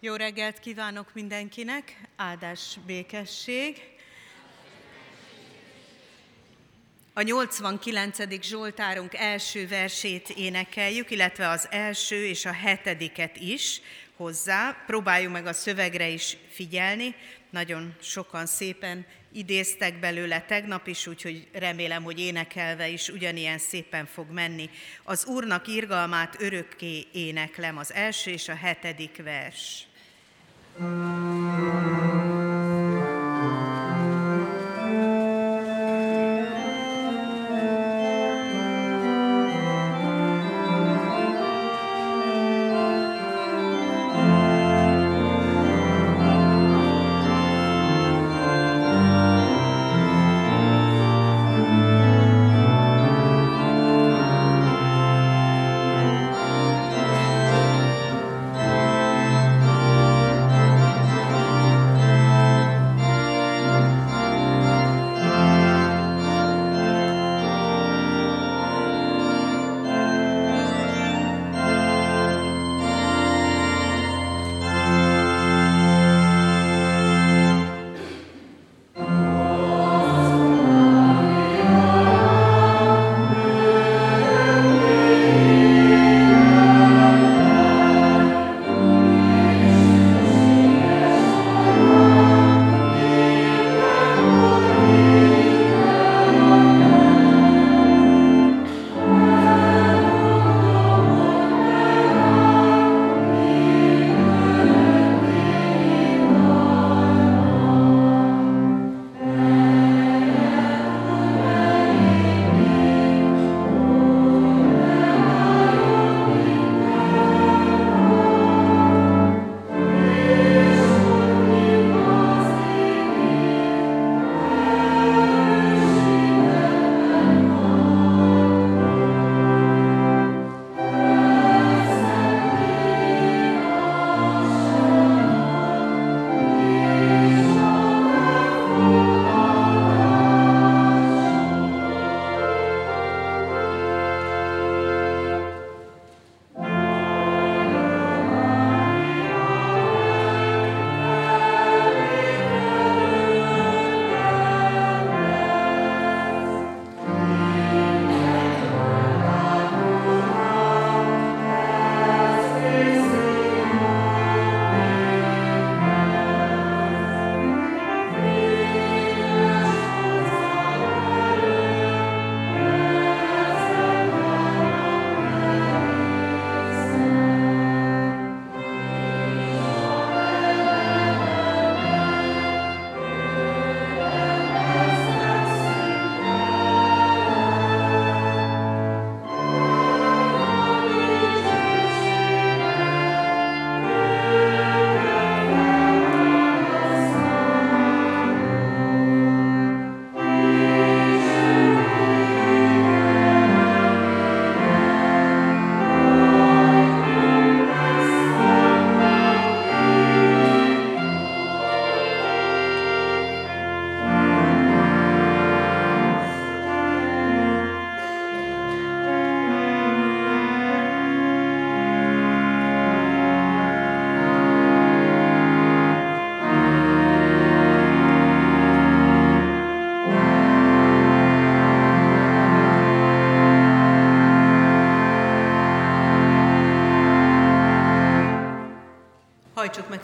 Jó 0.00 0.14
reggelt 0.14 0.58
kívánok 0.58 1.14
mindenkinek, 1.14 2.00
áldás, 2.16 2.78
békesség. 2.86 3.82
A 7.12 7.22
89. 7.22 8.42
Zsoltárunk 8.42 9.14
első 9.14 9.68
versét 9.68 10.28
énekeljük, 10.28 11.10
illetve 11.10 11.48
az 11.48 11.66
első 11.70 12.26
és 12.26 12.44
a 12.44 12.52
hetediket 12.52 13.36
is 13.36 13.80
hozzá. 14.16 14.84
Próbáljuk 14.86 15.32
meg 15.32 15.46
a 15.46 15.52
szövegre 15.52 16.08
is 16.08 16.36
figyelni. 16.50 17.14
Nagyon 17.50 17.94
sokan 18.00 18.46
szépen 18.46 19.06
idéztek 19.32 19.98
belőle 19.98 20.40
tegnap 20.40 20.86
is, 20.86 21.06
úgyhogy 21.06 21.48
remélem, 21.52 22.02
hogy 22.02 22.20
énekelve 22.20 22.88
is 22.88 23.08
ugyanilyen 23.08 23.58
szépen 23.58 24.06
fog 24.06 24.30
menni. 24.30 24.70
Az 25.02 25.24
Úrnak 25.26 25.66
irgalmát 25.66 26.40
örökké 26.40 27.06
éneklem, 27.12 27.78
az 27.78 27.92
első 27.92 28.30
és 28.30 28.48
a 28.48 28.54
hetedik 28.54 29.22
vers. 29.22 29.87
Hajtsuk 30.80 32.17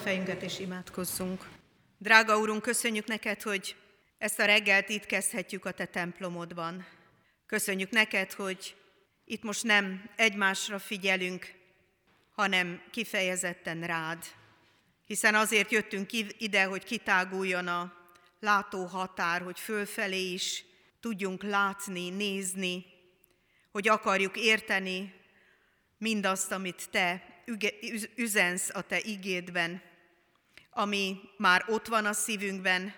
fejünket 0.05 0.43
és 0.43 0.59
imádkozzunk. 0.59 1.49
Drága 1.99 2.39
Úrunk, 2.39 2.63
köszönjük 2.63 3.07
neked, 3.07 3.43
hogy 3.43 3.77
ezt 4.19 4.39
a 4.39 4.45
reggelt 4.45 4.89
itt 4.89 5.07
kezdhetjük 5.07 5.65
a 5.65 5.71
Te 5.71 5.85
templomodban. 5.85 6.87
Köszönjük 7.47 7.91
neked, 7.91 8.33
hogy 8.33 8.77
itt 9.25 9.43
most 9.43 9.63
nem 9.63 10.11
egymásra 10.17 10.79
figyelünk, 10.79 11.55
hanem 12.33 12.83
kifejezetten 12.91 13.81
rád. 13.81 14.25
Hiszen 15.07 15.35
azért 15.35 15.71
jöttünk 15.71 16.11
ide, 16.39 16.65
hogy 16.65 16.85
kitáguljon 16.85 17.69
a 17.69 17.93
látóhatár, 18.41 19.43
hogy 19.43 19.61
fölfelé 19.61 20.33
is 20.33 20.65
tudjunk 21.01 21.43
látni, 21.43 22.11
nézni, 22.11 22.85
hogy 23.71 23.89
akarjuk 23.89 24.37
érteni 24.37 25.15
mindazt, 25.99 26.53
amit 26.53 26.89
Te 26.91 27.43
üzensz 28.17 28.71
a 28.75 28.83
te 28.83 29.01
igédben, 29.01 29.93
ami 30.75 31.21
már 31.37 31.65
ott 31.67 31.87
van 31.87 32.07
a 32.07 32.13
szívünkben, 32.13 32.95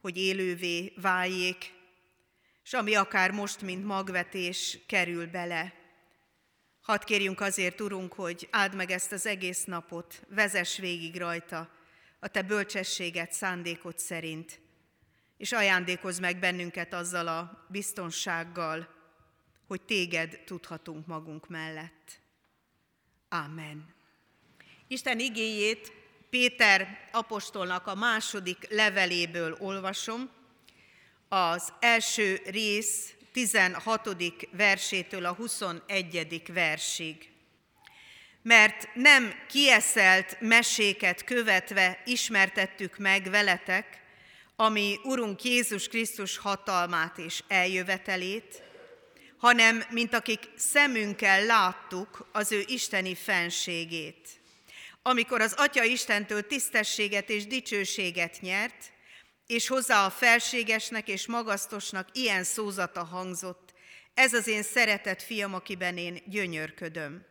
hogy 0.00 0.16
élővé 0.16 0.92
váljék, 0.96 1.72
és 2.64 2.72
ami 2.72 2.94
akár 2.94 3.30
most, 3.30 3.60
mint 3.60 3.84
magvetés 3.84 4.78
kerül 4.86 5.26
bele. 5.26 5.74
Hadd 6.80 7.04
kérjünk 7.04 7.40
azért, 7.40 7.80
Urunk, 7.80 8.12
hogy 8.12 8.48
áld 8.50 8.74
meg 8.74 8.90
ezt 8.90 9.12
az 9.12 9.26
egész 9.26 9.64
napot, 9.64 10.22
vezess 10.28 10.78
végig 10.78 11.16
rajta 11.16 11.70
a 12.20 12.28
Te 12.28 12.42
bölcsességet, 12.42 13.32
szándékot 13.32 13.98
szerint, 13.98 14.60
és 15.36 15.52
ajándékozz 15.52 16.18
meg 16.18 16.38
bennünket 16.38 16.94
azzal 16.94 17.28
a 17.28 17.66
biztonsággal, 17.68 18.88
hogy 19.66 19.82
Téged 19.82 20.40
tudhatunk 20.44 21.06
magunk 21.06 21.48
mellett. 21.48 22.20
Amen. 23.28 23.94
Isten 24.86 25.18
igéjét 25.18 25.92
Péter 26.30 27.08
apostolnak 27.12 27.86
a 27.86 27.94
második 27.94 28.66
leveléből 28.70 29.56
olvasom, 29.60 30.30
az 31.28 31.72
első 31.80 32.40
rész 32.46 33.14
16. 33.32 34.16
versétől 34.50 35.24
a 35.24 35.34
21. 35.34 36.42
versig. 36.52 37.30
Mert 38.42 38.88
nem 38.94 39.32
kieszelt 39.48 40.36
meséket 40.40 41.24
követve 41.24 42.02
ismertettük 42.04 42.98
meg 42.98 43.30
veletek, 43.30 44.02
ami 44.56 44.98
Urunk 45.04 45.42
Jézus 45.42 45.88
Krisztus 45.88 46.36
hatalmát 46.36 47.18
és 47.18 47.42
eljövetelét, 47.48 48.62
hanem 49.38 49.82
mint 49.90 50.14
akik 50.14 50.48
szemünkkel 50.56 51.44
láttuk 51.44 52.28
az 52.32 52.52
ő 52.52 52.64
isteni 52.66 53.14
fenségét. 53.14 54.37
Amikor 55.08 55.40
az 55.40 55.52
Atya 55.56 55.82
Istentől 55.82 56.46
tisztességet 56.46 57.30
és 57.30 57.46
dicsőséget 57.46 58.40
nyert, 58.40 58.92
és 59.46 59.68
hozzá 59.68 60.04
a 60.04 60.10
felségesnek 60.10 61.08
és 61.08 61.26
magasztosnak 61.26 62.08
ilyen 62.12 62.44
szózata 62.44 63.04
hangzott, 63.04 63.74
ez 64.14 64.32
az 64.32 64.46
én 64.46 64.62
szeretett 64.62 65.22
fiam, 65.22 65.54
akiben 65.54 65.96
én 65.96 66.22
gyönyörködöm. 66.26 67.26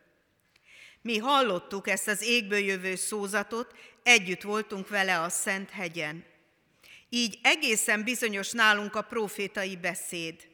Mi 1.01 1.17
hallottuk 1.17 1.87
ezt 1.87 2.07
az 2.07 2.21
égből 2.21 2.59
jövő 2.59 2.95
szózatot, 2.95 3.75
együtt 4.03 4.41
voltunk 4.41 4.89
vele 4.89 5.19
a 5.19 5.29
Szent 5.29 5.69
hegyen. 5.69 6.25
Így 7.09 7.39
egészen 7.43 8.03
bizonyos 8.03 8.51
nálunk 8.51 8.95
a 8.95 9.01
profétai 9.01 9.75
beszéd. 9.75 10.47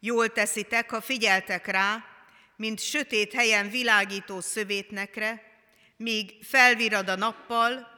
Jól 0.00 0.28
teszitek, 0.28 0.90
ha 0.90 1.00
figyeltek 1.00 1.66
rá, 1.66 2.04
mint 2.56 2.80
sötét 2.80 3.32
helyen 3.32 3.70
világító 3.70 4.40
szövétnekre, 4.40 5.49
míg 6.00 6.36
felvirad 6.42 7.08
a 7.08 7.16
nappal, 7.16 7.88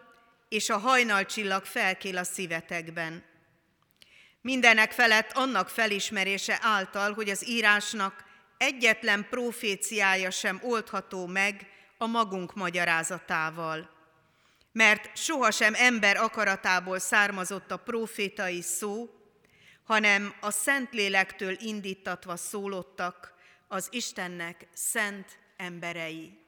és 0.49 0.69
a 0.69 0.79
hajnalcsillag 0.79 1.65
felkél 1.65 2.17
a 2.17 2.25
szívetekben. 2.25 3.25
Mindenek 4.41 4.93
felett 4.93 5.33
annak 5.33 5.69
felismerése 5.69 6.59
által, 6.61 7.13
hogy 7.13 7.31
az 7.31 7.49
írásnak 7.49 8.25
egyetlen 8.59 9.27
proféciája 9.31 10.31
sem 10.31 10.61
oldható 10.63 11.27
meg 11.27 11.67
a 11.99 12.07
magunk 12.07 12.55
magyarázatával. 12.55 13.91
Mert 14.73 15.17
sohasem 15.17 15.75
ember 15.75 16.17
akaratából 16.17 16.99
származott 16.99 17.71
a 17.71 17.77
profétai 17.77 18.61
szó, 18.61 19.11
hanem 19.85 20.35
a 20.41 20.51
Szentlélektől 20.51 21.57
indítatva 21.61 22.37
szólottak 22.37 23.35
az 23.69 23.89
Istennek 23.91 24.69
szent 24.73 25.39
emberei. 25.57 26.42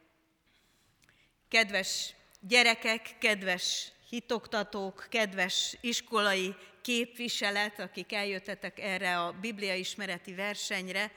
Kedves 1.55 2.15
gyerekek, 2.41 3.15
kedves 3.19 3.93
hitoktatók, 4.09 5.07
kedves 5.11 5.77
iskolai 5.81 6.55
képviselet, 6.83 7.81
akik 7.81 8.13
eljöttetek 8.13 8.79
erre 8.79 9.19
a 9.19 9.33
bibliai 9.33 9.79
ismereti 9.79 10.35
versenyre, 10.35 11.13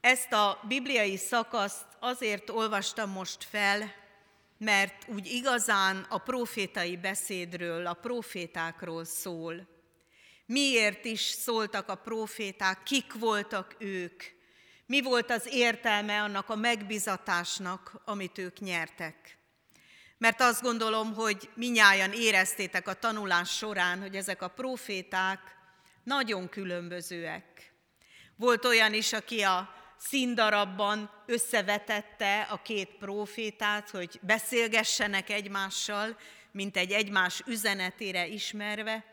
ezt 0.00 0.32
a 0.32 0.60
bibliai 0.68 1.16
szakaszt 1.16 1.86
azért 2.00 2.50
olvastam 2.50 3.10
most 3.10 3.44
fel, 3.44 3.94
mert 4.58 5.08
úgy 5.08 5.26
igazán 5.26 6.06
a 6.08 6.18
profétai 6.18 6.96
beszédről, 6.96 7.86
a 7.86 7.94
profétákról 7.94 9.04
szól. 9.04 9.68
Miért 10.46 11.04
is 11.04 11.20
szóltak 11.20 11.88
a 11.88 11.94
proféták, 11.94 12.82
kik 12.82 13.12
voltak 13.12 13.76
ők, 13.78 14.22
mi 14.90 15.02
volt 15.02 15.30
az 15.30 15.46
értelme 15.50 16.22
annak 16.22 16.48
a 16.48 16.56
megbizatásnak, 16.56 18.00
amit 18.04 18.38
ők 18.38 18.58
nyertek. 18.58 19.38
Mert 20.18 20.40
azt 20.40 20.62
gondolom, 20.62 21.14
hogy 21.14 21.50
minnyáján 21.54 22.12
éreztétek 22.12 22.88
a 22.88 22.94
tanulás 22.94 23.50
során, 23.50 24.00
hogy 24.00 24.16
ezek 24.16 24.42
a 24.42 24.48
proféták 24.48 25.38
nagyon 26.04 26.48
különbözőek. 26.48 27.72
Volt 28.36 28.64
olyan 28.64 28.94
is, 28.94 29.12
aki 29.12 29.42
a 29.42 29.74
színdarabban 29.98 31.10
összevetette 31.26 32.40
a 32.40 32.62
két 32.62 32.88
profétát, 32.98 33.90
hogy 33.90 34.18
beszélgessenek 34.22 35.30
egymással, 35.30 36.16
mint 36.52 36.76
egy 36.76 36.90
egymás 36.92 37.42
üzenetére 37.46 38.26
ismerve. 38.26 39.04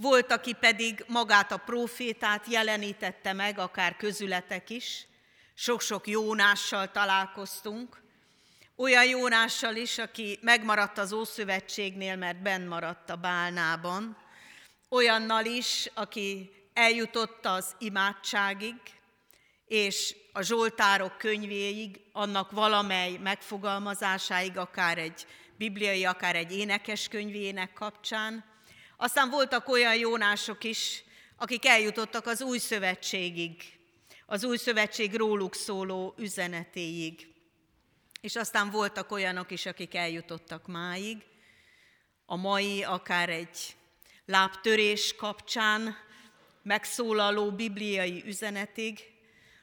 Volt, 0.00 0.32
aki 0.32 0.52
pedig 0.52 1.04
magát 1.06 1.52
a 1.52 1.56
profétát 1.56 2.46
jelenítette 2.46 3.32
meg, 3.32 3.58
akár 3.58 3.96
közületek 3.96 4.70
is. 4.70 5.06
Sok-sok 5.54 6.06
Jónással 6.06 6.90
találkoztunk. 6.90 8.02
Olyan 8.76 9.04
Jónással 9.04 9.76
is, 9.76 9.98
aki 9.98 10.38
megmaradt 10.42 10.98
az 10.98 11.12
Ószövetségnél, 11.12 12.16
mert 12.16 12.42
benn 12.42 12.66
maradt 12.66 13.10
a 13.10 13.16
bálnában. 13.16 14.16
Olyannal 14.88 15.44
is, 15.44 15.90
aki 15.94 16.50
eljutott 16.72 17.46
az 17.46 17.74
imádságig, 17.78 18.74
és 19.66 20.16
a 20.32 20.42
Zsoltárok 20.42 21.18
könyvéig, 21.18 22.00
annak 22.12 22.50
valamely 22.50 23.16
megfogalmazásáig, 23.16 24.58
akár 24.58 24.98
egy 24.98 25.26
bibliai, 25.56 26.04
akár 26.04 26.36
egy 26.36 26.56
énekes 26.56 27.08
könyvének 27.08 27.72
kapcsán. 27.72 28.47
Aztán 29.00 29.30
voltak 29.30 29.68
olyan 29.68 29.96
jónások 29.96 30.64
is, 30.64 31.02
akik 31.36 31.66
eljutottak 31.66 32.26
az 32.26 32.42
új 32.42 32.58
szövetségig, 32.58 33.62
az 34.26 34.44
új 34.44 34.56
szövetség 34.56 35.14
róluk 35.14 35.54
szóló 35.54 36.14
üzenetéig. 36.16 37.26
És 38.20 38.36
aztán 38.36 38.70
voltak 38.70 39.10
olyanok 39.10 39.50
is, 39.50 39.66
akik 39.66 39.94
eljutottak 39.94 40.66
máig, 40.66 41.16
a 42.26 42.36
mai 42.36 42.82
akár 42.82 43.28
egy 43.28 43.76
lábtörés 44.26 45.14
kapcsán 45.16 45.96
megszólaló 46.62 47.50
bibliai 47.50 48.22
üzenetig, 48.26 48.98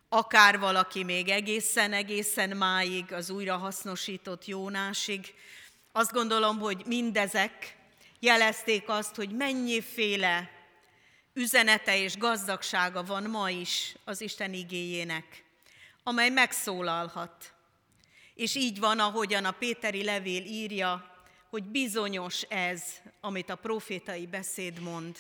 akár 0.10 0.60
valaki 0.60 1.04
még 1.04 1.30
egészen-egészen 1.30 2.58
máig 2.58 3.14
az 3.14 3.30
újrahasznosított 3.30 4.46
Jónásig. 4.46 5.34
Azt 5.92 6.12
gondolom, 6.12 6.60
hogy 6.60 6.84
mindezek 6.86 7.75
jelezték 8.26 8.90
azt, 8.90 9.16
hogy 9.16 9.30
mennyiféle 9.30 10.50
üzenete 11.34 11.98
és 11.98 12.18
gazdagsága 12.18 13.04
van 13.04 13.24
ma 13.24 13.50
is 13.50 13.96
az 14.04 14.22
Isten 14.22 14.54
igéjének, 14.54 15.44
amely 16.04 16.30
megszólalhat. 16.30 17.54
És 18.34 18.56
így 18.56 18.80
van, 18.80 19.00
ahogyan 19.00 19.46
a 19.46 19.52
Péteri 19.52 20.04
levél 20.04 20.44
írja, 20.46 21.24
hogy 21.50 21.64
bizonyos 21.64 22.42
ez, 22.42 22.84
amit 23.22 23.50
a 23.50 23.56
profétai 23.56 24.28
beszéd 24.28 24.80
mond. 24.80 25.18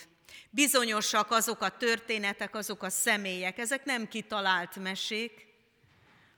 Bizonyosak 0.49 1.31
azok 1.31 1.61
a 1.61 1.77
történetek, 1.77 2.55
azok 2.55 2.83
a 2.83 2.89
személyek, 2.89 3.57
ezek 3.57 3.85
nem 3.85 4.07
kitalált 4.07 4.75
mesék, 4.75 5.47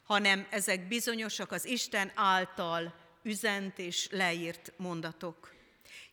hanem 0.04 0.48
ezek 0.50 0.88
bizonyosak 0.88 1.52
az 1.52 1.66
Isten 1.66 2.12
által 2.16 2.94
üzent 3.24 3.80
és 3.80 4.08
leírt 4.12 4.74
mondatok. 4.78 5.57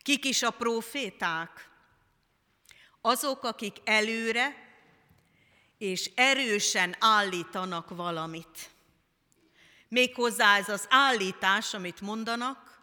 Kik 0.05 0.25
is 0.25 0.43
a 0.43 0.51
proféták? 0.51 1.69
Azok, 3.01 3.43
akik 3.43 3.77
előre 3.83 4.55
és 5.77 6.11
erősen 6.15 6.95
állítanak 6.99 7.89
valamit. 7.89 8.69
Méghozzá 9.87 10.57
ez 10.57 10.69
az 10.69 10.85
állítás, 10.89 11.73
amit 11.73 12.01
mondanak, 12.01 12.79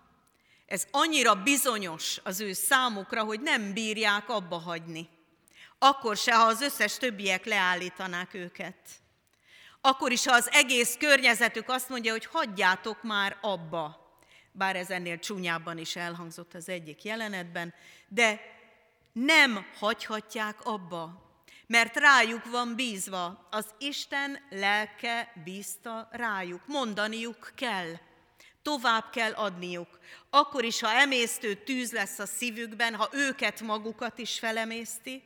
ez 0.67 0.87
annyira 0.91 1.43
bizonyos 1.43 2.21
az 2.23 2.41
ő 2.41 2.53
számukra, 2.53 3.25
hogy 3.25 3.41
nem 3.41 3.73
bírják 3.73 4.29
abba 4.29 4.59
hagyni. 4.59 5.09
Akkor 5.79 6.17
se, 6.17 6.35
ha 6.35 6.47
az 6.47 6.61
összes 6.61 6.97
többiek 6.97 7.45
leállítanák 7.45 8.35
őket. 8.35 8.89
Akkor 9.81 10.13
is, 10.13 10.27
ha 10.27 10.35
az 10.35 10.49
egész 10.51 10.97
környezetük 10.99 11.69
azt 11.69 11.89
mondja, 11.89 12.13
hogy 12.13 12.27
hagyjátok 12.27 13.03
már 13.03 13.39
abba. 13.41 14.02
Bár 14.53 14.77
ez 14.77 14.91
ennél 14.91 15.19
csúnyábban 15.19 15.79
is 15.79 15.97
elhangzott 15.97 16.55
az 16.55 16.69
egyik 16.69 17.05
jelenetben, 17.05 17.75
de 18.09 18.41
nem 19.13 19.67
hagyhatják 19.79 20.65
abba, 20.65 21.31
mert 21.67 21.97
rájuk 21.97 22.45
van 22.45 22.75
bízva, 22.75 23.49
az 23.51 23.67
Isten 23.79 24.39
lelke 24.51 25.33
bízta 25.45 26.09
rájuk, 26.11 26.67
mondaniuk 26.67 27.53
kell, 27.55 27.93
tovább 28.63 29.11
kell 29.11 29.33
adniuk. 29.33 29.99
Akkor 30.31 30.65
is, 30.65 30.81
ha 30.81 30.91
emésztő 30.91 31.55
tűz 31.55 31.93
lesz 31.93 32.19
a 32.19 32.27
szívükben, 32.27 32.95
ha 32.95 33.09
őket 33.13 33.61
magukat 33.61 34.19
is 34.19 34.39
felemészti, 34.39 35.23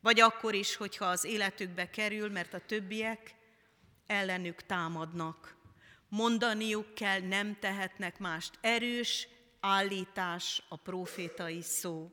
vagy 0.00 0.20
akkor 0.20 0.54
is, 0.54 0.76
hogyha 0.76 1.04
az 1.04 1.24
életükbe 1.24 1.90
kerül, 1.90 2.30
mert 2.30 2.54
a 2.54 2.60
többiek 2.66 3.34
ellenük 4.06 4.62
támadnak. 4.62 5.55
Mondaniuk 6.08 6.94
kell, 6.94 7.20
nem 7.20 7.56
tehetnek 7.60 8.18
mást. 8.18 8.58
Erős 8.60 9.28
állítás 9.60 10.62
a 10.68 10.76
profétai 10.76 11.62
szó. 11.62 12.10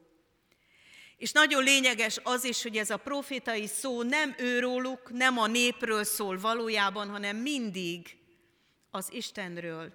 És 1.17 1.31
nagyon 1.31 1.63
lényeges 1.63 2.19
az 2.23 2.43
is, 2.43 2.62
hogy 2.62 2.77
ez 2.77 2.89
a 2.89 2.97
profétai 2.97 3.67
szó 3.67 4.03
nem 4.03 4.35
őróluk, 4.38 5.12
nem 5.12 5.38
a 5.38 5.47
népről 5.47 6.03
szól 6.03 6.39
valójában, 6.39 7.09
hanem 7.09 7.38
mindig 7.38 8.17
az 8.91 9.07
Istenről. 9.12 9.93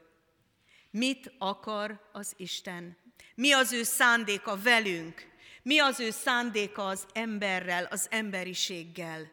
Mit 0.90 1.32
akar 1.38 2.08
az 2.12 2.32
Isten? 2.36 2.96
Mi 3.34 3.52
az 3.52 3.72
ő 3.72 3.82
szándéka 3.82 4.56
velünk? 4.62 5.26
Mi 5.62 5.78
az 5.78 6.00
ő 6.00 6.10
szándéka 6.10 6.86
az 6.86 7.06
emberrel, 7.12 7.84
az 7.84 8.06
emberiséggel? 8.10 9.30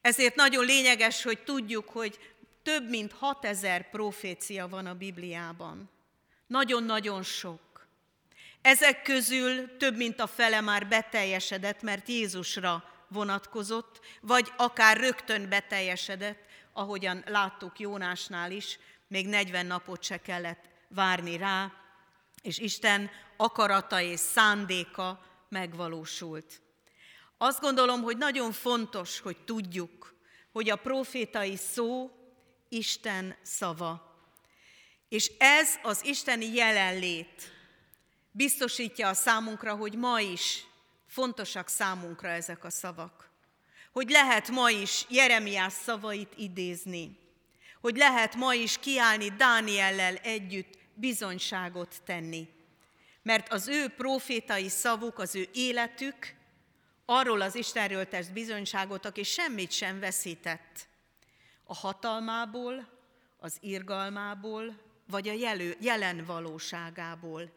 Ezért 0.00 0.34
nagyon 0.34 0.64
lényeges, 0.64 1.22
hogy 1.22 1.42
tudjuk, 1.42 1.88
hogy 1.88 2.18
több 2.68 2.88
mint 2.88 3.12
6000 3.12 3.90
profécia 3.90 4.68
van 4.68 4.86
a 4.86 4.94
Bibliában. 4.94 5.90
Nagyon-nagyon 6.46 7.22
sok. 7.22 7.86
Ezek 8.62 9.02
közül 9.02 9.76
több 9.76 9.96
mint 9.96 10.20
a 10.20 10.26
fele 10.26 10.60
már 10.60 10.88
beteljesedett, 10.88 11.82
mert 11.82 12.08
Jézusra 12.08 12.84
vonatkozott, 13.08 14.00
vagy 14.20 14.52
akár 14.56 14.96
rögtön 14.96 15.48
beteljesedett, 15.48 16.38
ahogyan 16.72 17.24
láttuk 17.26 17.78
Jónásnál 17.78 18.50
is, 18.50 18.78
még 19.06 19.26
40 19.26 19.66
napot 19.66 20.02
se 20.02 20.16
kellett 20.16 20.64
várni 20.88 21.36
rá, 21.36 21.72
és 22.42 22.58
Isten 22.58 23.10
akarata 23.36 24.00
és 24.00 24.20
szándéka 24.20 25.24
megvalósult. 25.48 26.60
Azt 27.38 27.60
gondolom, 27.60 28.02
hogy 28.02 28.16
nagyon 28.16 28.52
fontos, 28.52 29.20
hogy 29.20 29.36
tudjuk, 29.44 30.14
hogy 30.52 30.70
a 30.70 30.76
profétai 30.76 31.56
szó 31.56 32.12
Isten 32.68 33.36
szava. 33.42 34.16
És 35.08 35.30
ez 35.38 35.68
az 35.82 36.04
isteni 36.04 36.54
jelenlét 36.54 37.52
biztosítja 38.30 39.08
a 39.08 39.14
számunkra, 39.14 39.74
hogy 39.74 39.94
ma 39.94 40.20
is 40.20 40.64
fontosak 41.06 41.68
számunkra 41.68 42.28
ezek 42.28 42.64
a 42.64 42.70
szavak. 42.70 43.30
Hogy 43.92 44.10
lehet 44.10 44.48
ma 44.48 44.70
is 44.70 45.06
Jeremiás 45.08 45.72
szavait 45.72 46.32
idézni. 46.36 47.18
Hogy 47.80 47.96
lehet 47.96 48.34
ma 48.34 48.54
is 48.54 48.78
kiállni 48.78 49.28
Dániellel 49.28 50.16
együtt 50.16 50.78
bizonyságot 50.94 51.96
tenni. 52.04 52.48
Mert 53.22 53.52
az 53.52 53.68
ő 53.68 53.88
profétai 53.88 54.68
szavuk, 54.68 55.18
az 55.18 55.34
ő 55.34 55.48
életük 55.52 56.34
arról 57.04 57.40
az 57.40 57.54
Istenről 57.54 58.08
tesz 58.08 58.26
bizonyságot, 58.26 59.06
aki 59.06 59.22
semmit 59.22 59.70
sem 59.70 60.00
veszített. 60.00 60.87
A 61.70 61.74
hatalmából, 61.74 62.88
az 63.38 63.56
irgalmából, 63.60 64.80
vagy 65.06 65.28
a 65.28 65.32
jelő, 65.32 65.76
jelen 65.80 66.24
valóságából. 66.24 67.52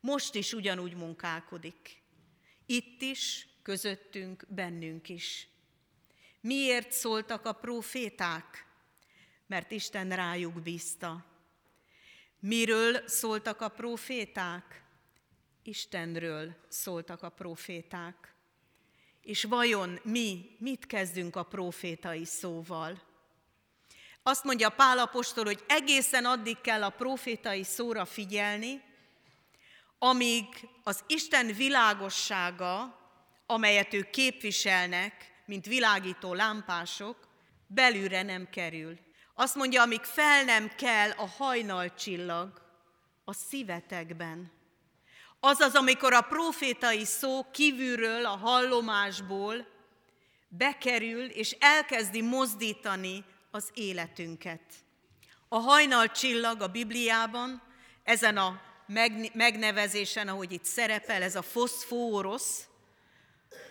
Most 0.00 0.34
is 0.34 0.52
ugyanúgy 0.52 0.94
munkálkodik. 0.94 2.02
Itt 2.66 3.02
is, 3.02 3.48
közöttünk, 3.62 4.44
bennünk 4.48 5.08
is. 5.08 5.48
Miért 6.40 6.92
szóltak 6.92 7.46
a 7.46 7.52
proféták? 7.52 8.66
Mert 9.46 9.70
Isten 9.70 10.08
rájuk 10.08 10.62
bízta. 10.62 11.24
Miről 12.40 13.08
szóltak 13.08 13.60
a 13.60 13.68
proféták? 13.68 14.84
Istenről 15.62 16.56
szóltak 16.68 17.22
a 17.22 17.28
proféták. 17.28 18.34
És 19.22 19.44
vajon 19.44 19.98
mi 20.02 20.56
mit 20.58 20.86
kezdünk 20.86 21.36
a 21.36 21.42
profétai 21.42 22.24
szóval? 22.24 23.12
Azt 24.26 24.44
mondja 24.44 24.68
Pál 24.68 24.98
apostol, 24.98 25.44
hogy 25.44 25.64
egészen 25.68 26.24
addig 26.24 26.60
kell 26.60 26.82
a 26.82 26.90
profétai 26.90 27.64
szóra 27.64 28.04
figyelni, 28.04 28.82
amíg 29.98 30.44
az 30.82 31.04
Isten 31.06 31.46
világossága, 31.46 32.98
amelyet 33.46 33.94
ők 33.94 34.10
képviselnek, 34.10 35.42
mint 35.46 35.66
világító 35.66 36.34
lámpások, 36.34 37.28
belülre 37.66 38.22
nem 38.22 38.48
kerül. 38.50 38.98
Azt 39.34 39.54
mondja, 39.54 39.82
amíg 39.82 40.02
fel 40.02 40.44
nem 40.44 40.68
kell 40.76 41.10
a 41.10 41.26
hajnalcsillag 41.26 42.62
a 43.24 43.32
szívetekben. 43.32 44.52
Azaz, 45.40 45.74
amikor 45.74 46.12
a 46.12 46.20
profétai 46.20 47.04
szó 47.04 47.50
kívülről, 47.50 48.26
a 48.26 48.36
hallomásból 48.36 49.66
bekerül, 50.48 51.24
és 51.24 51.56
elkezdi 51.60 52.20
mozdítani 52.22 53.24
az 53.54 53.70
életünket. 53.74 54.60
A 55.48 55.58
hajnalcsillag 55.58 56.60
a 56.60 56.68
Bibliában, 56.68 57.62
ezen 58.02 58.36
a 58.36 58.60
megnevezésen, 59.32 60.28
ahogy 60.28 60.52
itt 60.52 60.64
szerepel, 60.64 61.22
ez 61.22 61.36
a 61.36 61.42
foszfórosz, 61.42 62.66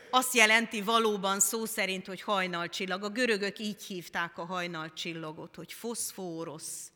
azt 0.09 0.33
jelenti 0.33 0.81
valóban 0.81 1.39
szó 1.39 1.65
szerint, 1.65 2.07
hogy 2.07 2.21
hajnalcsillag. 2.21 3.03
A 3.03 3.09
görögök 3.09 3.59
így 3.59 3.83
hívták 3.83 4.37
a 4.37 4.45
hajnalcsillagot, 4.45 5.55
hogy 5.55 5.73
foszfórosz. 5.73 6.91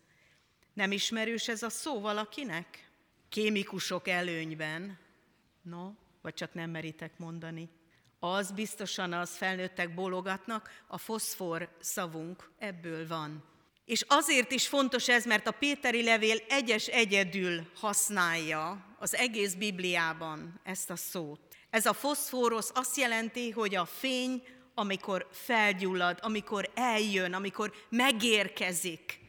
Nem 0.74 0.92
ismerős 0.92 1.48
ez 1.48 1.64
a 1.64 1.70
szó 1.70 2.00
valakinek? 2.00 2.90
Kémikusok 3.30 4.08
előnyben. 4.08 5.00
No, 5.62 5.92
vagy 6.22 6.34
csak 6.34 6.54
nem 6.54 6.70
meritek 6.70 7.18
mondani. 7.18 7.70
Az 8.20 8.52
biztosan 8.52 9.14
az 9.14 9.36
felnőttek 9.36 9.94
bólogatnak, 9.94 10.84
a 10.88 10.98
foszfor 10.98 11.70
szavunk 11.80 12.52
ebből 12.60 13.08
van. 13.08 13.44
És 13.86 14.06
azért 14.08 14.52
is 14.52 14.68
fontos 14.68 15.10
ez, 15.10 15.26
mert 15.26 15.48
a 15.48 15.52
Péteri 15.52 16.04
levél 16.04 16.38
egyes 16.50 16.88
egyedül 16.88 17.72
használja 17.76 18.86
az 19.00 19.16
egész 19.16 19.54
Bibliában 19.54 20.60
ezt 20.64 20.90
a 20.90 20.96
szót. 20.96 21.40
Ez 21.70 21.86
a 21.86 21.94
foszfórosz 21.94 22.72
azt 22.74 22.98
jelenti, 22.98 23.50
hogy 23.50 23.76
a 23.76 23.86
fény, 23.86 24.44
amikor 24.74 25.28
felgyullad, 25.32 26.20
amikor 26.22 26.72
eljön, 26.76 27.34
amikor 27.34 27.74
megérkezik, 27.90 29.20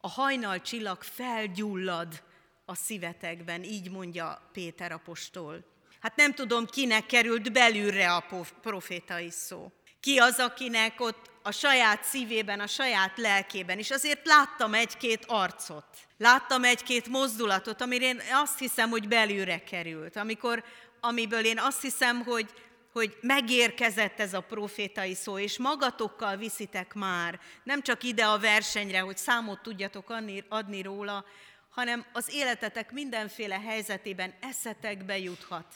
a 0.00 0.08
hajnal 0.08 0.60
csillag 0.60 1.02
felgyullad 1.02 2.22
a 2.64 2.74
szívetekben, 2.74 3.62
így 3.62 3.90
mondja 3.90 4.50
Péter 4.52 4.92
apostol. 4.92 5.64
Hát 6.04 6.16
nem 6.16 6.34
tudom, 6.34 6.66
kinek 6.66 7.06
került 7.06 7.52
belülre 7.52 8.12
a 8.12 8.24
profétai 8.62 9.30
szó. 9.30 9.72
Ki 10.00 10.18
az, 10.18 10.38
akinek 10.38 11.00
ott 11.00 11.30
a 11.42 11.50
saját 11.50 12.04
szívében, 12.04 12.60
a 12.60 12.66
saját 12.66 13.18
lelkében, 13.18 13.78
és 13.78 13.90
azért 13.90 14.26
láttam 14.26 14.74
egy-két 14.74 15.24
arcot, 15.26 15.84
láttam 16.18 16.64
egy-két 16.64 17.08
mozdulatot, 17.08 17.80
amire 17.80 18.04
én 18.04 18.20
azt 18.32 18.58
hiszem, 18.58 18.90
hogy 18.90 19.08
belülre 19.08 19.58
került. 19.58 20.16
Amikor, 20.16 20.64
amiből 21.00 21.44
én 21.44 21.58
azt 21.58 21.82
hiszem, 21.82 22.22
hogy, 22.22 22.50
hogy 22.92 23.16
megérkezett 23.20 24.20
ez 24.20 24.34
a 24.34 24.40
profétai 24.40 25.14
szó, 25.14 25.38
és 25.38 25.58
magatokkal 25.58 26.36
viszitek 26.36 26.94
már, 26.94 27.40
nem 27.62 27.82
csak 27.82 28.02
ide 28.02 28.24
a 28.24 28.38
versenyre, 28.38 29.00
hogy 29.00 29.16
számot 29.16 29.62
tudjatok 29.62 30.10
adni, 30.10 30.44
adni 30.48 30.82
róla, 30.82 31.24
hanem 31.70 32.06
az 32.12 32.28
életetek 32.32 32.92
mindenféle 32.92 33.60
helyzetében 33.60 34.34
eszetekbe 34.40 35.18
juthat. 35.18 35.66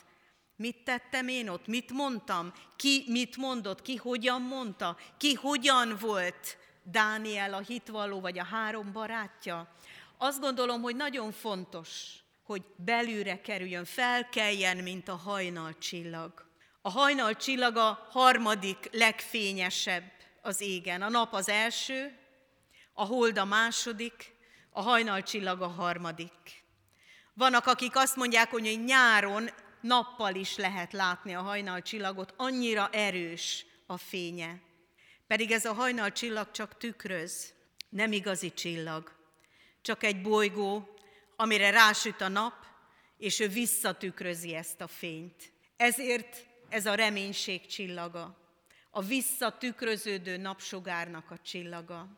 Mit 0.58 0.76
tettem 0.84 1.28
én 1.28 1.48
ott? 1.48 1.66
Mit 1.66 1.92
mondtam? 1.92 2.52
Ki 2.76 3.04
mit 3.06 3.36
mondott? 3.36 3.82
Ki 3.82 3.96
hogyan 3.96 4.42
mondta? 4.42 4.96
Ki 5.16 5.34
hogyan 5.34 5.96
volt 6.00 6.58
Dániel 6.82 7.54
a 7.54 7.58
hitvalló, 7.58 8.20
vagy 8.20 8.38
a 8.38 8.44
három 8.44 8.92
barátja? 8.92 9.74
Azt 10.16 10.40
gondolom, 10.40 10.82
hogy 10.82 10.96
nagyon 10.96 11.32
fontos, 11.32 12.14
hogy 12.42 12.62
belülre 12.76 13.40
kerüljön, 13.40 13.84
felkeljen, 13.84 14.76
mint 14.76 15.08
a 15.08 15.16
hajnal 15.16 15.78
csillag. 15.78 16.46
A 16.82 16.90
hajnal 16.90 17.36
csillag 17.36 17.76
a 17.76 18.06
harmadik 18.10 18.88
legfényesebb 18.92 20.12
az 20.42 20.60
égen. 20.60 21.02
A 21.02 21.08
nap 21.08 21.32
az 21.32 21.48
első, 21.48 22.18
a 22.92 23.04
hold 23.04 23.38
a 23.38 23.44
második, 23.44 24.34
a 24.70 24.82
hajnal 24.82 25.22
csillag 25.22 25.60
a 25.60 25.68
harmadik. 25.68 26.64
Vannak, 27.34 27.66
akik 27.66 27.96
azt 27.96 28.16
mondják, 28.16 28.50
hogy 28.50 28.82
nyáron 28.84 29.50
nappal 29.80 30.34
is 30.34 30.56
lehet 30.56 30.92
látni 30.92 31.34
a 31.34 31.42
hajnal 31.42 31.82
csillagot, 31.82 32.34
annyira 32.36 32.88
erős 32.92 33.66
a 33.86 33.96
fénye. 33.96 34.60
Pedig 35.26 35.50
ez 35.50 35.64
a 35.64 35.72
hajnal 35.72 36.12
csillag 36.12 36.50
csak 36.50 36.76
tükröz, 36.76 37.54
nem 37.88 38.12
igazi 38.12 38.52
csillag, 38.52 39.12
csak 39.82 40.02
egy 40.02 40.22
bolygó, 40.22 40.88
amire 41.36 41.70
rásüt 41.70 42.20
a 42.20 42.28
nap, 42.28 42.54
és 43.18 43.40
ő 43.40 43.48
visszatükrözi 43.48 44.54
ezt 44.54 44.80
a 44.80 44.86
fényt. 44.86 45.52
Ezért 45.76 46.46
ez 46.68 46.86
a 46.86 46.94
reménység 46.94 47.66
csillaga, 47.66 48.36
a 48.90 49.02
visszatükröződő 49.02 50.36
napsugárnak 50.36 51.30
a 51.30 51.38
csillaga. 51.38 52.08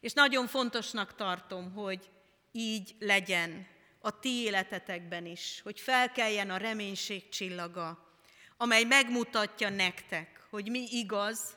És 0.00 0.12
nagyon 0.12 0.46
fontosnak 0.46 1.14
tartom, 1.14 1.72
hogy 1.72 2.10
így 2.52 2.94
legyen 2.98 3.66
a 4.02 4.18
ti 4.18 4.42
életetekben 4.42 5.26
is, 5.26 5.60
hogy 5.62 5.80
felkeljen 5.80 6.50
a 6.50 6.56
reménység 6.56 7.28
csillaga, 7.28 8.14
amely 8.56 8.84
megmutatja 8.84 9.68
nektek, 9.68 10.46
hogy 10.50 10.70
mi 10.70 10.88
igaz 10.90 11.56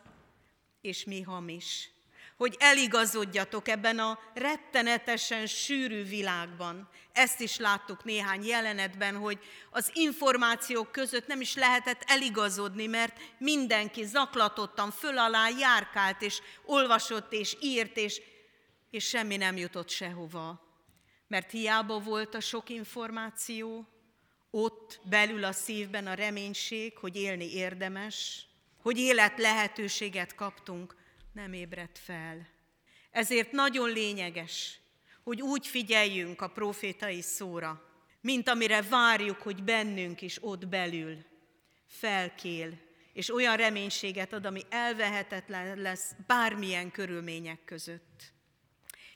és 0.82 1.04
mi 1.04 1.22
hamis. 1.22 1.90
Hogy 2.38 2.56
eligazodjatok 2.60 3.68
ebben 3.68 4.00
a 4.00 4.20
rettenetesen 4.34 5.46
sűrű 5.48 6.04
világban. 6.04 6.90
Ezt 7.14 7.40
is 7.40 7.58
láttuk 7.58 8.04
néhány 8.04 8.46
jelenetben, 8.46 9.16
hogy 9.16 9.40
az 9.70 9.92
információk 9.94 10.92
között 10.92 11.28
nem 11.28 11.42
is 11.42 11.56
lehetett 11.56 12.04
eligazodni, 12.06 12.86
mert 12.86 13.18
mindenki 13.38 14.06
zaklatottan 14.06 14.92
föl 14.92 15.18
alá 15.18 15.50
járkált, 15.50 16.22
és 16.22 16.42
olvasott, 16.66 17.34
és 17.34 17.58
írt, 17.62 17.98
és, 17.98 18.22
és 18.90 19.08
semmi 19.08 19.38
nem 19.38 19.58
jutott 19.58 19.90
sehova. 19.90 20.65
Mert 21.28 21.52
hiába 21.52 22.00
volt 22.00 22.36
a 22.36 22.40
sok 22.40 22.70
információ, 22.70 23.88
ott 24.50 25.00
belül 25.04 25.44
a 25.44 25.52
szívben 25.52 26.08
a 26.08 26.14
reménység, 26.14 26.98
hogy 26.98 27.16
élni 27.16 27.54
érdemes, 27.54 28.46
hogy 28.82 28.98
élet 28.98 29.38
lehetőséget 29.38 30.36
kaptunk, 30.36 30.96
nem 31.34 31.54
ébredt 31.54 31.98
fel. 31.98 32.48
Ezért 33.12 33.52
nagyon 33.52 33.90
lényeges, 33.90 34.80
hogy 35.24 35.42
úgy 35.42 35.68
figyeljünk 35.68 36.42
a 36.42 36.48
profétai 36.48 37.22
szóra, 37.22 37.84
mint 38.22 38.50
amire 38.50 38.82
várjuk, 38.82 39.42
hogy 39.42 39.64
bennünk 39.64 40.22
is 40.22 40.38
ott 40.42 40.68
belül 40.68 41.26
felkél, 41.88 42.78
és 43.14 43.34
olyan 43.34 43.56
reménységet 43.56 44.34
ad, 44.34 44.46
ami 44.46 44.62
elvehetetlen 44.70 45.78
lesz 45.78 46.12
bármilyen 46.28 46.92
körülmények 46.92 47.66
között. 47.66 48.34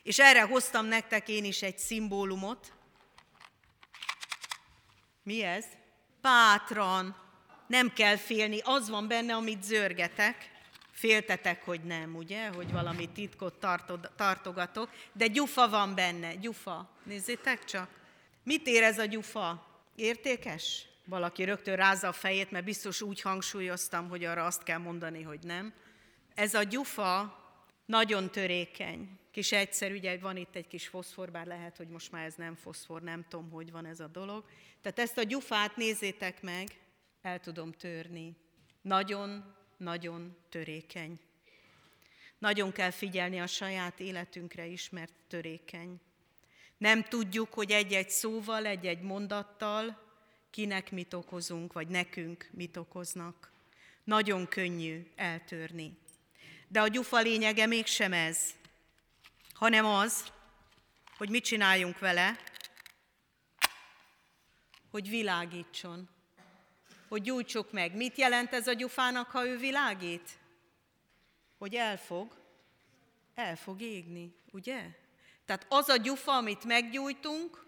És 0.04 0.20
erre 0.20 0.42
hoztam 0.42 0.86
nektek 0.86 1.28
én 1.28 1.46
is 1.46 1.62
egy 1.62 1.78
szimbólumot. 1.78 2.74
Mi 5.24 5.44
ez? 5.44 5.66
Pátran. 6.22 7.16
Nem 7.68 7.94
kell 7.94 8.16
félni, 8.16 8.60
az 8.64 8.90
van 8.90 9.08
benne, 9.08 9.36
amit 9.36 9.64
zörgetek. 9.64 10.52
Féltetek, 10.92 11.66
hogy 11.66 11.84
nem, 11.84 12.16
ugye, 12.16 12.48
hogy 12.48 12.72
valami 12.72 13.10
titkot 13.10 13.66
tartogatok, 14.16 14.90
de 15.14 15.28
gyufa 15.28 15.70
van 15.70 15.96
benne, 15.96 16.36
gyufa. 16.36 16.90
Nézzétek 17.04 17.66
csak. 17.66 17.90
Mit 18.44 18.68
ér 18.68 18.84
ez 18.84 19.00
a 19.00 19.06
gyufa? 19.06 19.68
Értékes? 19.96 20.88
Valaki 21.06 21.44
rögtön 21.44 21.76
rázza 21.76 22.08
a 22.08 22.14
fejét, 22.14 22.52
mert 22.52 22.66
biztos 22.66 23.02
úgy 23.02 23.22
hangsúlyoztam, 23.22 24.10
hogy 24.10 24.24
arra 24.24 24.46
azt 24.46 24.64
kell 24.64 24.78
mondani, 24.78 25.22
hogy 25.22 25.40
nem. 25.44 25.74
Ez 26.36 26.54
a 26.54 26.64
gyufa 26.64 27.38
nagyon 27.86 28.32
törékeny, 28.32 29.19
kis 29.32 29.52
egyszerű, 29.52 29.96
ugye 29.96 30.18
van 30.18 30.38
itt 30.38 30.56
egy 30.56 30.68
kis 30.68 30.88
foszfor, 30.88 31.32
bár 31.32 31.46
lehet, 31.46 31.78
hogy 31.78 31.88
most 31.88 32.12
már 32.12 32.26
ez 32.26 32.36
nem 32.36 32.56
foszfor, 32.56 33.02
nem 33.02 33.26
tudom, 33.30 33.50
hogy 33.50 33.72
van 33.72 33.86
ez 33.86 34.00
a 34.00 34.08
dolog. 34.08 34.46
Tehát 34.82 35.00
ezt 35.00 35.18
a 35.18 35.24
gyufát 35.24 35.76
nézzétek 35.76 36.42
meg, 36.42 36.80
el 37.22 37.40
tudom 37.40 37.72
törni. 37.72 38.36
Nagyon-nagyon 38.82 40.38
törékeny. 40.50 41.20
Nagyon 42.38 42.72
kell 42.72 42.92
figyelni 42.92 43.40
a 43.40 43.48
saját 43.48 44.00
életünkre 44.00 44.66
is, 44.66 44.90
mert 44.90 45.14
törékeny. 45.28 46.00
Nem 46.78 47.04
tudjuk, 47.04 47.54
hogy 47.54 47.72
egy-egy 47.72 48.10
szóval, 48.10 48.66
egy-egy 48.66 49.02
mondattal 49.02 50.08
kinek 50.50 50.92
mit 50.92 51.14
okozunk, 51.14 51.74
vagy 51.74 51.88
nekünk 51.88 52.50
mit 52.52 52.78
okoznak. 52.78 53.52
Nagyon 54.04 54.48
könnyű 54.48 55.08
eltörni. 55.16 55.98
De 56.68 56.82
a 56.82 56.88
gyufa 56.88 57.20
lényege 57.20 57.66
mégsem 57.66 58.14
ez, 58.14 58.59
hanem 59.60 59.86
az, 59.86 60.32
hogy 61.18 61.30
mit 61.30 61.44
csináljunk 61.44 62.00
vele, 62.00 62.40
hogy 64.92 65.10
világítson, 65.10 66.10
hogy 67.08 67.22
gyújtsuk 67.22 67.72
meg. 67.72 67.96
Mit 67.96 68.18
jelent 68.18 68.54
ez 68.54 68.68
a 68.68 68.74
gyufának, 68.74 69.32
ha 69.32 69.46
ő 69.46 69.58
világít? 69.58 70.38
Hogy 71.58 71.76
elfog, 71.76 72.36
el 73.36 73.56
fog 73.56 73.82
égni, 73.82 74.36
ugye? 74.52 74.86
Tehát 75.46 75.66
az 75.70 75.90
a 75.90 75.98
gyufa, 75.98 76.32
amit 76.36 76.64
meggyújtunk, 76.64 77.66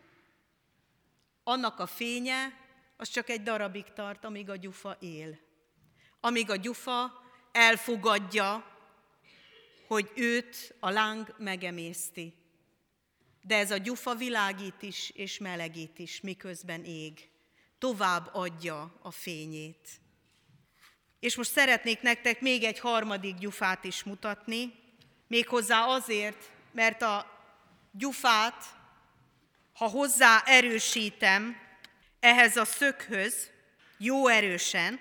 annak 1.44 1.80
a 1.80 1.86
fénye, 1.86 2.58
az 2.98 3.10
csak 3.10 3.30
egy 3.30 3.44
darabig 3.44 3.94
tart, 3.94 4.26
amíg 4.26 4.50
a 4.50 4.56
gyufa 4.56 4.98
él. 5.00 5.40
Amíg 6.20 6.50
a 6.50 6.56
gyufa 6.56 7.24
elfogadja, 7.52 8.71
hogy 9.92 10.12
őt 10.16 10.76
a 10.80 10.90
láng 10.90 11.36
megemészti. 11.38 12.34
De 13.42 13.56
ez 13.58 13.72
a 13.72 13.78
gyufa 13.78 14.16
világít 14.16 14.82
is 14.82 15.10
és 15.10 15.38
melegít 15.38 16.00
is, 16.00 16.22
miközben 16.22 16.84
ég. 16.84 17.30
Tovább 17.78 18.30
adja 18.34 19.00
a 19.02 19.12
fényét. 19.12 19.90
És 21.20 21.36
most 21.36 21.52
szeretnék 21.52 22.02
nektek 22.02 22.42
még 22.42 22.64
egy 22.64 22.80
harmadik 22.80 23.38
gyufát 23.38 23.84
is 23.84 24.04
mutatni, 24.04 24.74
méghozzá 25.28 25.86
azért, 25.86 26.52
mert 26.72 27.02
a 27.02 27.26
gyufát, 27.92 28.64
ha 29.74 29.88
hozzá 29.88 30.44
erősítem 30.46 31.58
ehhez 32.20 32.58
a 32.58 32.66
szökhöz, 32.66 33.50
jó 33.98 34.28
erősen, 34.28 35.00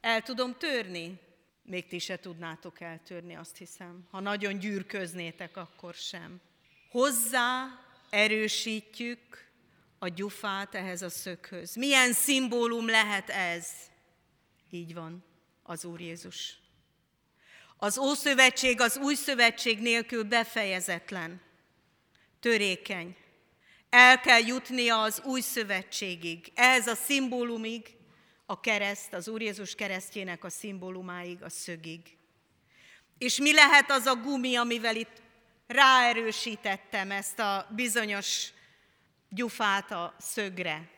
el 0.00 0.22
tudom 0.22 0.56
törni. 0.58 1.23
Még 1.66 1.86
ti 1.86 1.98
se 1.98 2.18
tudnátok 2.18 2.80
eltörni, 2.80 3.34
azt 3.34 3.56
hiszem. 3.56 4.06
Ha 4.10 4.20
nagyon 4.20 4.58
gyűrköznétek, 4.58 5.56
akkor 5.56 5.94
sem. 5.94 6.40
Hozzá 6.90 7.66
erősítjük 8.10 9.48
a 9.98 10.08
gyufát 10.08 10.74
ehhez 10.74 11.02
a 11.02 11.08
szökhöz. 11.08 11.74
Milyen 11.74 12.12
szimbólum 12.12 12.88
lehet 12.88 13.30
ez? 13.30 13.68
Így 14.70 14.94
van, 14.94 15.24
az 15.62 15.84
Úr 15.84 16.00
Jézus. 16.00 16.58
Az 17.76 17.98
Ószövetség 17.98 18.80
az 18.80 18.96
Új 18.96 19.14
Szövetség 19.14 19.78
nélkül 19.78 20.24
befejezetlen 20.24 21.40
törékeny. 22.40 23.16
El 23.90 24.20
kell 24.20 24.40
jutnia 24.40 25.02
az 25.02 25.22
új 25.24 25.40
szövetségig, 25.40 26.52
ehhez 26.54 26.86
a 26.86 26.94
szimbólumig, 26.94 27.93
a 28.46 28.60
kereszt, 28.60 29.12
az 29.14 29.28
Úr 29.28 29.42
Jézus 29.42 29.74
keresztjének 29.74 30.44
a 30.44 30.50
szimbólumáig, 30.50 31.42
a 31.42 31.48
szögig. 31.48 32.16
És 33.18 33.38
mi 33.38 33.52
lehet 33.52 33.90
az 33.90 34.06
a 34.06 34.16
gumi, 34.16 34.56
amivel 34.56 34.96
itt 34.96 35.22
ráerősítettem 35.66 37.10
ezt 37.10 37.38
a 37.38 37.66
bizonyos 37.70 38.52
gyufát 39.28 39.90
a 39.90 40.14
szögre? 40.18 40.88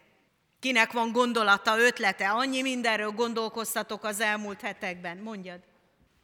Kinek 0.61 0.92
van 0.92 1.12
gondolata, 1.12 1.78
ötlete? 1.78 2.30
Annyi 2.30 2.62
mindenről 2.62 3.11
gondolkoztatok 3.11 4.04
az 4.04 4.20
elmúlt 4.20 4.61
hetekben. 4.61 5.16
Mondjad. 5.16 5.61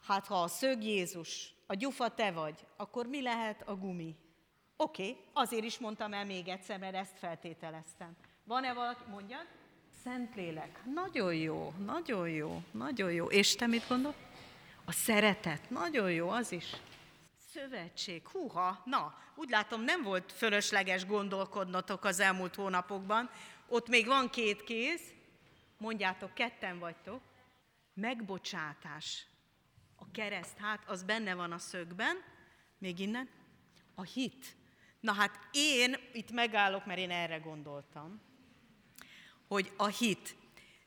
Hát 0.06 0.26
ha 0.26 0.42
a 0.42 0.48
szög 0.48 0.82
Jézus, 0.82 1.54
a 1.66 1.74
gyufa 1.74 2.08
te 2.08 2.30
vagy, 2.30 2.66
akkor 2.76 3.06
mi 3.06 3.22
lehet 3.22 3.62
a 3.68 3.74
gumi? 3.74 4.16
Oké, 4.76 5.02
okay, 5.02 5.22
azért 5.32 5.64
is 5.64 5.78
mondtam 5.78 6.12
el 6.12 6.24
még 6.24 6.48
egyszer, 6.48 6.78
mert 6.78 6.94
ezt 6.94 7.18
feltételeztem. 7.18 8.16
Van-e 8.44 8.72
valaki, 8.72 9.02
mondjad? 9.10 9.46
Szentlélek. 10.02 10.80
Nagyon 10.94 11.34
jó, 11.34 11.72
nagyon 11.84 12.28
jó, 12.28 12.62
nagyon 12.70 13.12
jó. 13.12 13.26
És 13.26 13.54
te 13.54 13.66
mit 13.66 13.88
gondol? 13.88 14.14
A 14.84 14.92
szeretet. 14.92 15.70
Nagyon 15.70 16.12
jó, 16.12 16.28
az 16.28 16.52
is. 16.52 16.64
Szövetség. 17.52 18.28
Húha, 18.28 18.82
na, 18.84 19.18
úgy 19.34 19.48
látom, 19.48 19.82
nem 19.82 20.02
volt 20.02 20.32
fölösleges 20.32 21.06
gondolkodnotok 21.06 22.04
az 22.04 22.20
elmúlt 22.20 22.54
hónapokban. 22.54 23.30
Ott 23.68 23.88
még 23.88 24.06
van 24.06 24.30
két 24.30 24.64
kéz. 24.64 25.00
Mondjátok, 25.78 26.34
ketten 26.34 26.78
vagytok. 26.78 27.20
Megbocsátás. 27.94 29.26
A 29.96 30.10
kereszt, 30.10 30.58
hát 30.58 30.82
az 30.86 31.02
benne 31.02 31.34
van 31.34 31.52
a 31.52 31.58
szögben. 31.58 32.16
Még 32.78 32.98
innen. 32.98 33.28
A 33.94 34.02
hit. 34.02 34.56
Na 35.00 35.12
hát 35.12 35.38
én 35.52 35.96
itt 36.12 36.30
megállok, 36.30 36.86
mert 36.86 36.98
én 36.98 37.10
erre 37.10 37.38
gondoltam, 37.38 38.20
hogy 39.52 39.72
a 39.76 39.86
hit. 39.86 40.36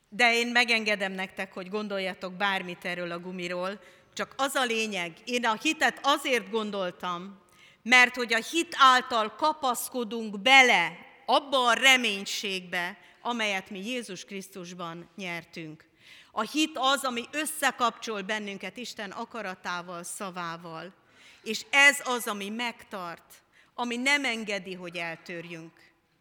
De 0.08 0.34
én 0.34 0.46
megengedem 0.46 1.12
nektek, 1.12 1.52
hogy 1.52 1.68
gondoljatok 1.68 2.32
bármit 2.32 2.84
erről 2.84 3.10
a 3.10 3.18
gumiról, 3.18 3.80
csak 4.14 4.34
az 4.36 4.54
a 4.54 4.64
lényeg, 4.64 5.12
én 5.24 5.44
a 5.44 5.56
hitet 5.62 5.98
azért 6.02 6.50
gondoltam, 6.50 7.40
mert 7.82 8.14
hogy 8.14 8.34
a 8.34 8.44
hit 8.50 8.76
által 8.78 9.34
kapaszkodunk 9.34 10.40
bele 10.40 10.98
abba 11.26 11.66
a 11.66 11.72
reménységbe, 11.72 12.98
amelyet 13.20 13.70
mi 13.70 13.86
Jézus 13.86 14.24
Krisztusban 14.24 15.08
nyertünk. 15.16 15.84
A 16.32 16.40
hit 16.40 16.72
az, 16.74 17.04
ami 17.04 17.24
összekapcsol 17.30 18.22
bennünket 18.22 18.76
Isten 18.76 19.10
akaratával, 19.10 20.02
szavával. 20.02 20.94
És 21.42 21.66
ez 21.70 22.00
az, 22.04 22.26
ami 22.26 22.48
megtart, 22.48 23.42
ami 23.74 23.96
nem 23.96 24.24
engedi, 24.24 24.74
hogy 24.74 24.96
eltörjünk. 24.96 25.72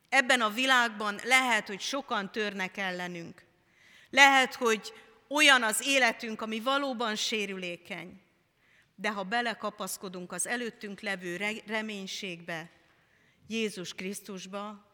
Ebben 0.10 0.42
a 0.42 0.50
világban 0.50 1.20
lehet, 1.24 1.68
hogy 1.68 1.80
sokan 1.80 2.32
törnek 2.32 2.78
ellenünk. 2.78 3.44
Lehet, 4.10 4.56
hogy 4.56 4.94
olyan 5.28 5.64
az 5.64 5.88
életünk, 5.88 6.42
ami 6.42 6.60
valóban 6.60 7.16
sérülékeny. 7.16 8.22
De 8.96 9.10
ha 9.10 9.24
belekapaszkodunk 9.24 10.32
az 10.32 10.48
előttünk 10.48 11.02
levő 11.02 11.62
reménységbe, 11.66 12.70
Jézus 13.48 13.94
Krisztusba, 13.94 14.86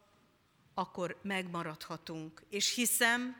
akkor 0.74 1.18
megmaradhatunk. 1.22 2.42
És 2.50 2.74
hiszem, 2.74 3.36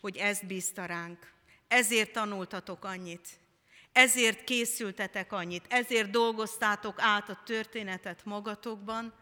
hogy 0.00 0.16
ezt 0.16 0.46
bízta 0.46 0.84
ránk. 0.84 1.32
Ezért 1.68 2.12
tanultatok 2.12 2.84
annyit. 2.84 3.28
Ezért 3.92 4.44
készültetek 4.44 5.32
annyit, 5.32 5.64
ezért 5.68 6.10
dolgoztátok 6.10 7.00
át 7.00 7.28
a 7.28 7.42
történetet 7.44 8.24
magatokban, 8.24 9.14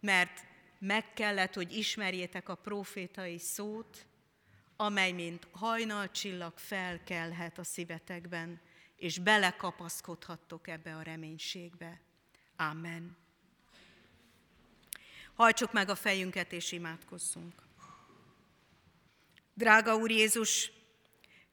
mert 0.00 0.40
meg 0.86 1.12
kellett, 1.12 1.54
hogy 1.54 1.76
ismerjétek 1.76 2.48
a 2.48 2.54
profétai 2.54 3.38
szót, 3.38 4.06
amely 4.76 5.12
mint 5.12 5.46
hajnalcsillag 5.52 6.52
felkelhet 6.56 7.58
a 7.58 7.64
szívetekben, 7.64 8.60
és 8.96 9.18
belekapaszkodhattok 9.18 10.68
ebbe 10.68 10.96
a 10.96 11.02
reménységbe. 11.02 12.00
Amen. 12.56 13.16
Hajtsuk 15.34 15.72
meg 15.72 15.88
a 15.88 15.94
fejünket 15.94 16.52
és 16.52 16.72
imádkozzunk. 16.72 17.62
Drága 19.54 19.96
Úr 19.96 20.10
Jézus, 20.10 20.70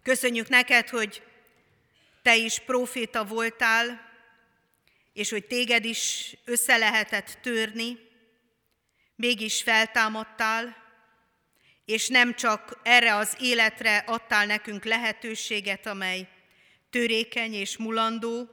köszönjük 0.03 0.49
neked, 0.49 0.89
hogy 0.89 1.23
te 2.21 2.35
is 2.35 2.59
proféta 2.59 3.25
voltál, 3.25 4.09
és 5.13 5.29
hogy 5.29 5.45
téged 5.45 5.85
is 5.85 6.35
össze 6.45 6.77
lehetett 6.77 7.37
törni, 7.41 8.09
mégis 9.21 9.62
feltámadtál, 9.62 10.75
és 11.86 12.07
nem 12.07 12.36
csak 12.36 12.79
erre 12.84 13.15
az 13.15 13.38
életre 13.39 13.97
adtál 13.97 14.45
nekünk 14.45 14.84
lehetőséget, 14.84 15.86
amely 15.86 16.27
törékeny 16.89 17.53
és 17.53 17.77
mulandó, 17.77 18.49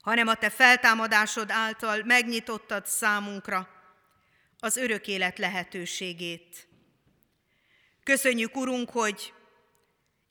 hanem 0.00 0.28
a 0.28 0.34
te 0.34 0.50
feltámadásod 0.50 1.50
által 1.50 2.02
megnyitottad 2.04 2.86
számunkra 2.86 3.68
az 4.58 4.76
örök 4.76 5.06
élet 5.06 5.38
lehetőségét. 5.38 6.68
Köszönjük, 8.02 8.56
Urunk, 8.56 8.90
hogy 8.90 9.32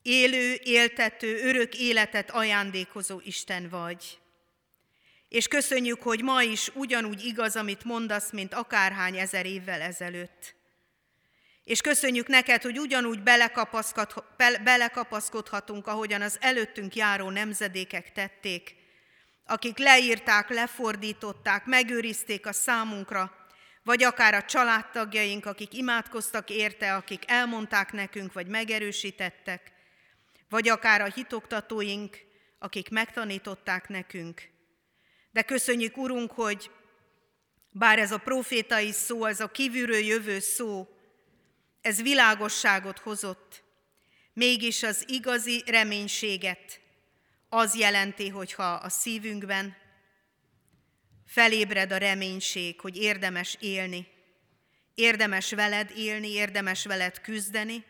élő, 0.02 0.60
éltető, 0.63 1.47
örök 1.47 1.76
életet 1.80 2.32
ajándékozó 2.32 3.19
Isten 3.24 3.69
vagy. 3.69 4.19
És 5.32 5.48
köszönjük, 5.48 6.02
hogy 6.02 6.24
ma 6.24 6.41
is 6.41 6.72
ugyanúgy 6.74 7.24
igaz, 7.24 7.56
amit 7.56 7.84
mondasz, 7.84 8.32
mint 8.32 8.54
akárhány 8.54 9.17
ezer 9.17 9.46
évvel 9.46 9.82
ezelőtt. 9.82 10.56
És 11.63 11.82
köszönjük 11.82 12.28
neked, 12.28 12.62
hogy 12.62 12.80
ugyanúgy 12.80 13.24
belekapaszkodhatunk, 14.63 15.88
ahogyan 15.88 16.22
az 16.22 16.38
előttünk 16.39 16.96
járó 16.96 17.30
nemzedékek 17.30 18.12
tették, 18.12 18.76
akik 19.46 19.78
leírták, 19.78 20.50
lefordították, 20.50 21.65
megőrizték 21.65 22.46
a 22.46 22.54
számunkra, 22.54 23.36
vagy 23.84 24.04
akár 24.04 24.34
a 24.34 24.46
családtagjaink, 24.46 25.46
akik 25.46 25.74
imádkoztak 25.74 26.50
érte, 26.50 26.96
akik 26.96 27.24
elmondták 27.28 27.91
nekünk, 27.91 28.34
vagy 28.34 28.48
megerősítettek, 28.48 29.72
vagy 30.50 30.70
akár 30.70 31.02
a 31.02 31.12
hitoktatóink, 31.15 32.17
akik 32.60 32.89
megtanították 32.89 33.88
nekünk. 33.88 34.50
De 35.32 35.41
köszönjük, 35.41 35.98
Urunk, 35.98 36.32
hogy 36.32 36.72
bár 37.70 38.00
ez 38.00 38.12
a 38.12 38.17
profétai 38.17 38.91
szó, 38.91 39.26
ez 39.26 39.39
a 39.39 39.52
kívülről 39.52 40.04
jövő 40.04 40.39
szó, 40.39 40.88
ez 41.82 42.02
világosságot 42.02 43.00
hozott, 43.00 43.63
mégis 44.34 44.84
az 44.84 45.04
igazi 45.08 45.63
reménységet 45.65 46.80
az 47.50 47.76
jelenti, 47.76 48.30
hogyha 48.30 48.74
a 48.74 48.89
szívünkben 48.89 49.76
felébred 51.26 51.91
a 51.91 51.98
reménység, 51.98 52.80
hogy 52.80 52.98
érdemes 52.98 53.58
élni, 53.60 54.08
érdemes 54.96 55.52
veled 55.52 55.91
élni, 55.96 56.30
érdemes 56.30 56.86
veled 56.86 57.22
küzdeni, 57.22 57.84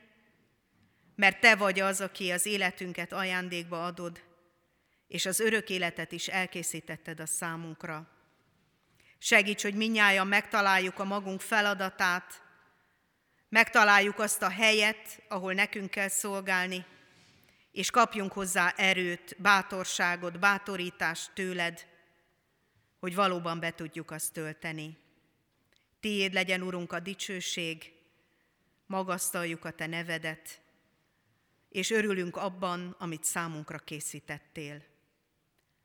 mert 1.15 1.39
te 1.39 1.56
vagy 1.56 1.80
az, 1.80 2.01
aki 2.01 2.32
az 2.32 2.45
életünket 2.45 3.13
ajándékba 3.13 3.86
adod, 3.86 4.21
és 5.12 5.26
az 5.26 5.39
örök 5.39 5.69
életet 5.69 6.12
is 6.12 6.28
elkészítetted 6.28 7.19
a 7.19 7.26
számunkra. 7.26 8.08
Segíts, 9.17 9.62
hogy 9.62 9.76
minnyáján 9.76 10.28
megtaláljuk 10.28 11.00
a 11.00 11.04
magunk 11.04 11.41
feladatát, 11.41 12.41
megtaláljuk 13.50 14.19
azt 14.19 14.41
a 14.41 14.50
helyet, 14.50 15.21
ahol 15.28 15.54
nekünk 15.54 15.89
kell 15.89 16.08
szolgálni, 16.08 16.86
és 17.71 17.91
kapjunk 17.91 18.32
hozzá 18.32 18.74
erőt, 18.78 19.36
bátorságot, 19.38 20.39
bátorítást 20.39 21.32
tőled, 21.34 21.88
hogy 23.00 23.15
valóban 23.15 23.60
be 23.60 23.71
tudjuk 23.71 24.12
azt 24.12 24.34
tölteni. 24.34 24.97
Tiéd 26.00 26.34
legyen, 26.34 26.62
Urunk, 26.62 26.93
a 26.93 27.00
dicsőség, 27.00 27.93
magasztaljuk 28.86 29.65
a 29.65 29.71
Te 29.71 29.86
nevedet, 29.86 30.62
és 31.69 31.89
örülünk 31.89 32.38
abban, 32.38 32.95
amit 33.00 33.24
számunkra 33.24 33.78
készítettél. 33.78 34.89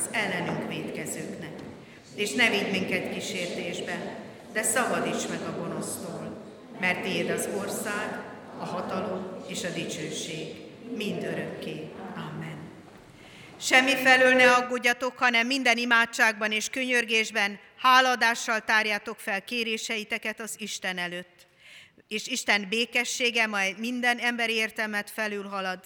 az 0.00 0.08
ellenünk 0.12 0.68
védkezőknek. 0.68 1.52
És 2.14 2.32
ne 2.32 2.50
vigy 2.50 2.70
minket 2.70 3.12
kísértésbe, 3.12 4.16
de 4.52 4.62
szabadíts 4.62 5.28
meg 5.28 5.40
a 5.40 5.60
gonosztól, 5.60 6.44
mert 6.80 7.02
Tiéd 7.02 7.30
az 7.30 7.48
ország, 7.58 8.20
a 8.58 8.64
hatalom 8.64 9.44
és 9.48 9.64
a 9.64 9.68
dicsőség, 9.68 10.54
mind 10.96 11.24
örökké. 11.24 11.88
Amen. 12.14 12.58
Semmi 13.60 13.94
felől 13.94 14.34
ne 14.34 14.52
aggódjatok, 14.52 15.18
hanem 15.18 15.46
minden 15.46 15.76
imádságban 15.76 16.52
és 16.52 16.68
könyörgésben 16.68 17.58
háladással 17.76 18.60
tárjátok 18.60 19.18
fel 19.18 19.44
kéréseiteket 19.44 20.40
az 20.40 20.54
Isten 20.58 20.98
előtt. 20.98 21.46
És 22.08 22.26
Isten 22.26 22.66
békessége 22.68 23.46
majd 23.46 23.78
minden 23.78 24.18
emberi 24.18 24.54
értelmet 24.54 25.10
felülhalad, 25.10 25.80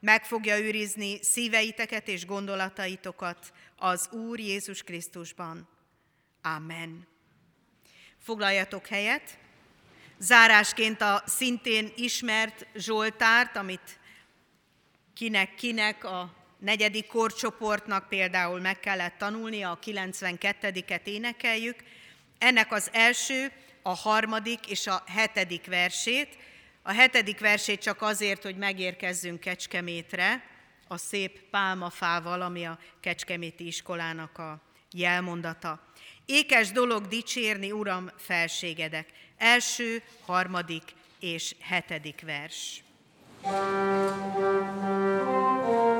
meg 0.00 0.24
fogja 0.24 0.58
őrizni 0.58 1.18
szíveiteket 1.22 2.08
és 2.08 2.26
gondolataitokat 2.26 3.52
az 3.76 4.08
Úr 4.12 4.38
Jézus 4.38 4.82
Krisztusban. 4.82 5.68
Amen. 6.42 7.06
Foglaljatok 8.18 8.86
helyet. 8.86 9.38
Zárásként 10.18 11.00
a 11.00 11.22
szintén 11.26 11.92
ismert 11.96 12.66
Zsoltárt, 12.74 13.56
amit 13.56 13.98
kinek-kinek 15.14 16.04
a 16.04 16.34
negyedik 16.58 17.06
korcsoportnak 17.06 18.08
például 18.08 18.60
meg 18.60 18.80
kellett 18.80 19.18
tanulnia, 19.18 19.70
a 19.70 19.78
92-et 19.78 21.04
énekeljük. 21.04 21.76
Ennek 22.38 22.72
az 22.72 22.88
első, 22.92 23.52
a 23.82 23.94
harmadik 23.94 24.70
és 24.70 24.86
a 24.86 25.02
hetedik 25.06 25.66
versét. 25.66 26.38
A 26.90 26.92
hetedik 26.92 27.40
versét 27.40 27.80
csak 27.80 28.02
azért, 28.02 28.42
hogy 28.42 28.56
megérkezzünk 28.56 29.40
Kecskemétre, 29.40 30.44
a 30.88 30.96
szép 30.96 31.40
pálmafával, 31.50 32.42
ami 32.42 32.64
a 32.64 32.78
Kecskeméti 33.00 33.66
iskolának 33.66 34.38
a 34.38 34.60
jelmondata. 34.92 35.80
Ékes 36.26 36.70
dolog 36.72 37.06
dicsérni, 37.06 37.72
Uram, 37.72 38.10
felségedek. 38.16 39.08
Első, 39.38 40.02
harmadik 40.26 40.82
és 41.20 41.54
hetedik 41.60 42.22
vers. 42.24 42.82
Thank 43.42 44.38
you. 45.64 45.99